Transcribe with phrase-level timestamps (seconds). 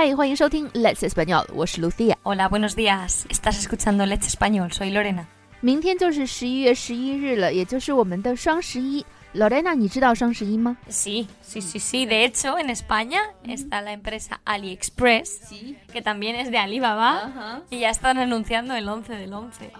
[0.00, 2.14] 嗨，欢迎收听 Let's Español，我是 Lucia。
[2.22, 3.24] Hola, buenos días.
[3.28, 4.70] Estás escuchando Let's Español.
[4.70, 5.24] Soy Lorena.
[5.60, 9.04] 明天就是十一月十一日了，也就是我们的双十一。
[9.34, 10.76] Lorena，你知道双十一吗？
[10.88, 12.06] Sí, sí, sí, sí.
[12.06, 15.50] De hecho, en España está la empresa AliExpress,
[15.92, 19.70] que también es de Alibaba, y ya están anunciando el 11 del 11.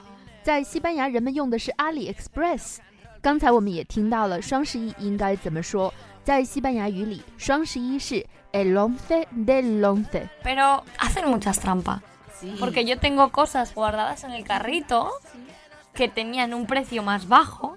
[0.43, 2.79] 在西班牙，人们用的是 AliExpress。
[3.23, 10.29] 刚才我们也听到了双十一应该怎么说，在西班牙语里，双十一是 el once del once。
[10.43, 12.03] Pero hacen muchas trampas,
[12.59, 15.11] porque yo tengo cosas guardadas en el carrito
[15.95, 17.77] que tenían un precio más bajo.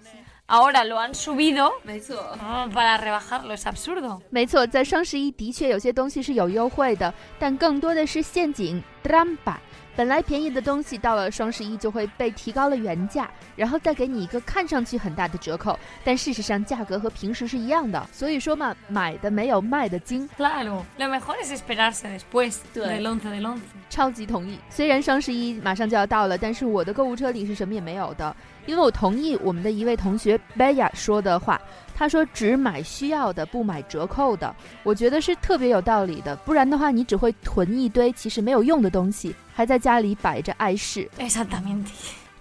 [0.51, 2.17] Ahora lo han subido 没错。
[2.41, 4.19] ah, para rebajarlo, es absurdo.
[4.31, 9.56] 没错，在双十一的确有些东西是有优惠的，但更多的是陷阱 trampa。
[9.96, 18.04] 本来便宜的东西到了双十一就会被提高了原价，然后再给你一个看上去很大的折扣，但事实上价格和平时是一样的。
[18.10, 23.58] 所以说嘛，买的没有卖的精，Claro, lo mejor es esperarse después del once del 11 del 11.
[23.88, 24.58] 超级同意。
[24.68, 28.34] 虽然双十一马上就要到了，但是我的购物车里是什么也没有的，
[28.66, 31.60] 因为我同意我们的一位同学贝亚说的话，
[31.94, 36.34] 他说只买需要的不买折扣的我觉得是特别有道理的。
[36.36, 41.08] 不然的话你只会囤一堆其实没有用的东西还在家里摆着碍事。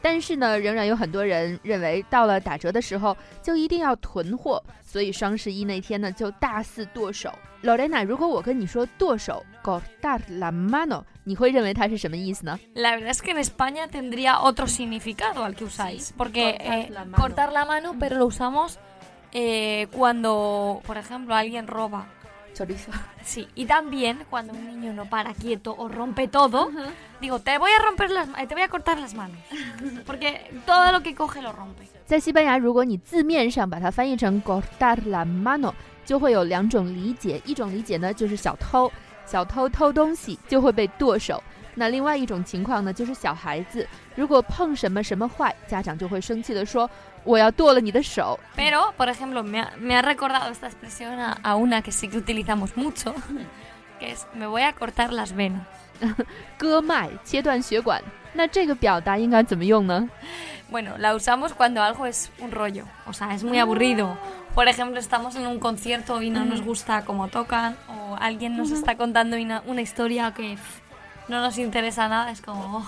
[0.01, 7.31] 但是呢仍然有很多人认为到了打折的时候就一定要囤货所以双十一那天呢就大肆剁手。
[7.61, 12.59] 老雷娜如果我跟你说剁手 g o r d a r la mano，你会认为它是什么意思呢？
[19.32, 22.06] eh, cuando, por ejemplo, alguien roba.
[22.54, 22.90] chorizo。
[23.22, 26.70] Sí, y también cuando un niño no para quieto o rompe todo,
[27.20, 29.38] digo, te voy a romper las, eh, te voy a cortar las manos,
[30.06, 31.86] porque todo lo que coge lo rompe.
[32.06, 35.74] 在西班牙，如果你字面上把它翻译成 cortar la mano，
[36.06, 37.40] 就会有两种理解。
[37.44, 38.90] 一种理解呢，就是小偷，
[39.26, 41.42] 小偷偷东西就会被剁手。
[41.74, 43.86] 那另外一种情况呢，就是小孩子
[44.16, 46.88] 如果碰什么什么坏，家长就会生气的说：“
[47.24, 48.38] 我要剁了你的手。
[48.56, 52.08] Pero, por ejemplo, me ha, me ha recordado esta expresión a, a una que sí
[52.08, 53.14] que utilizamos mucho,
[54.00, 55.62] que es me voy a cortar las venas.
[56.58, 58.02] ”割脉，切断血管。
[58.32, 60.08] 那这个表达应该怎么用呢？
[60.70, 64.18] Bueno, la usamos cuando algo es un rollo, o sea, es muy aburrido.
[64.54, 68.70] Por ejemplo, estamos en un concierto y no nos gusta cómo tocan, o alguien nos
[68.70, 70.80] está contando una, una historia que pff,
[71.28, 72.86] no nos interesa nada, es como, "Oh,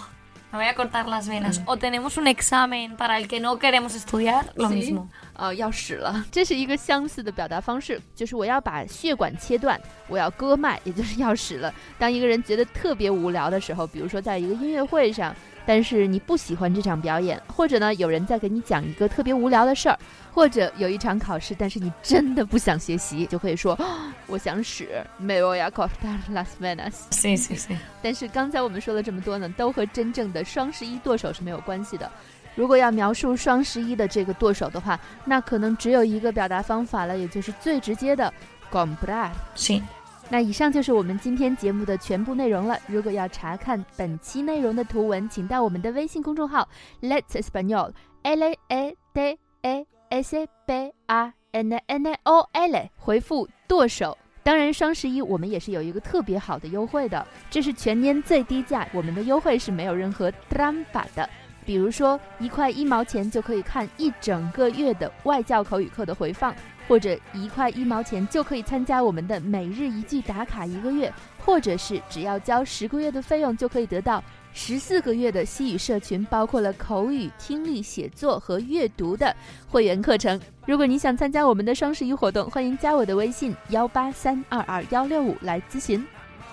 [0.53, 1.61] me voy a cortar las venas.
[1.67, 4.75] O tenemos un examen para el que no queremos estudiar, lo Sí.
[4.75, 5.09] mismo.
[5.35, 11.73] 呃，要死了，这是一个相似的表达方式，就是我要把血管切断，我要割脉，也就是要死了。
[11.99, 15.35] 当一个人觉得特别无聊的时候，比如说在一个音乐会上，
[15.66, 19.98] 但是你不喜欢这场表演，或者呢有人在给你讲一个特别无聊的事儿，
[20.34, 26.94] 或者有一场考试，但是你真的不想学习，就可以说、啊 我想使，me voy a cortar las venas。
[27.12, 27.76] Sí, sí, sí.
[28.02, 32.12] 但是刚才我们说了这么多呢，都和真正的双十一剁手是没有关系的。
[32.56, 38.34] 如果要描述双十一的这个剁手的话，那可能只有一个表达方法了，也就是最直接的
[38.72, 39.30] comprar。
[39.56, 39.82] Sí.
[40.30, 42.78] 那以上就是我们今天节目的全部内容了。
[42.88, 46.68] 如果要查看本期内容的图文，请到我们的微信公众号
[47.02, 54.18] Let's Español，L A D A S B A N N O L，回复剁手。
[54.44, 61.28] 当然，双十一我们也是有一个特别好的优惠的，这是全年最低价，我们的优惠是没有任何 trampa 的。
[61.66, 66.54] 比如说，一块一毛钱就可以看一整个月的外教口语课的回放，
[66.88, 71.12] 或者一块一毛钱就可以参加我们的每日一句打卡一个月，
[71.44, 74.24] 或者是只要交十个月的费用就可以得到
[74.54, 79.36] 十四个月的西语社群，包括了口语、听力、写作和阅读的
[79.68, 80.40] 会员课程。
[80.66, 86.06] 如果你想参加我们的双十一活动，欢迎加我的微信幺八三二二幺六五来咨询。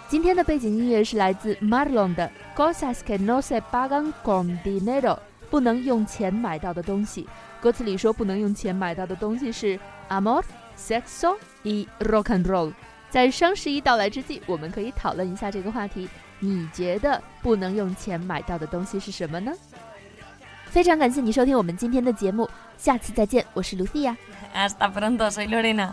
[0.09, 7.27] 今天的背景音乐是来自 Marlon 的 Cosas que no se pagan con dinero，不能用钱买到的东西。
[7.63, 9.79] 歌词里说不能用钱买到的东西是
[10.09, 10.43] amor、
[10.77, 12.73] sexo y rock and roll。
[13.09, 16.09] 在双十一到来之际，我们可以讨论一下这个话题。
[16.41, 19.53] 你觉得不能用钱买到的东西是什么呢？
[20.65, 24.17] 非常感谢你收听我们今天的节目，下次再见，我是 Lucia。
[24.53, 25.93] Hasta pronto, soy Lorena.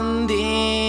[0.00, 0.79] on the